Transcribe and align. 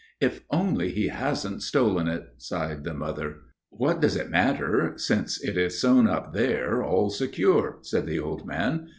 "If 0.19 0.41
only 0.49 0.89
he 0.89 1.09
hasn't 1.09 1.61
stolen 1.61 2.07
it," 2.07 2.23
sighed 2.39 2.83
the 2.85 2.93
mother. 2.95 3.35
"What 3.69 4.01
does 4.01 4.15
it 4.15 4.31
matter, 4.31 4.93
since 4.97 5.39
it 5.43 5.57
is 5.59 5.79
sewn 5.79 6.07
up 6.07 6.33
there 6.33 6.81
all 6.83 7.11
secure?" 7.11 7.77
said 7.83 8.07
the 8.07 8.17
old 8.19 8.43
man. 8.47 8.87